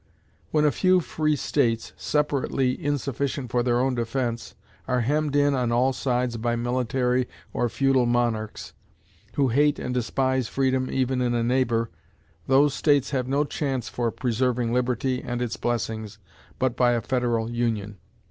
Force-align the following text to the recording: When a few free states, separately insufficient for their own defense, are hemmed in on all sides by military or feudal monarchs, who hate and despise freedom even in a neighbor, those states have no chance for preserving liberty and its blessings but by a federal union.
When 0.49 0.65
a 0.65 0.71
few 0.71 0.99
free 0.99 1.35
states, 1.35 1.93
separately 1.95 2.71
insufficient 2.83 3.51
for 3.51 3.61
their 3.61 3.79
own 3.79 3.93
defense, 3.93 4.55
are 4.87 5.01
hemmed 5.01 5.35
in 5.35 5.53
on 5.53 5.71
all 5.71 5.93
sides 5.93 6.37
by 6.37 6.55
military 6.55 7.29
or 7.53 7.69
feudal 7.69 8.07
monarchs, 8.07 8.73
who 9.35 9.49
hate 9.49 9.77
and 9.77 9.93
despise 9.93 10.47
freedom 10.47 10.89
even 10.89 11.21
in 11.21 11.35
a 11.35 11.43
neighbor, 11.43 11.91
those 12.47 12.73
states 12.73 13.11
have 13.11 13.27
no 13.27 13.43
chance 13.43 13.89
for 13.89 14.09
preserving 14.09 14.73
liberty 14.73 15.21
and 15.21 15.39
its 15.39 15.55
blessings 15.55 16.17
but 16.57 16.75
by 16.75 16.93
a 16.93 17.01
federal 17.01 17.47
union. 17.51 17.99